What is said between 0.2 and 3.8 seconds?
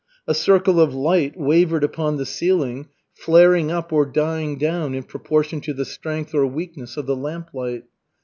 A circle of light wavered upon the ceiling, flaring